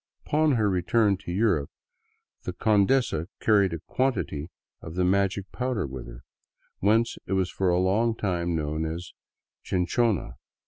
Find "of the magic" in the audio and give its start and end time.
4.81-5.51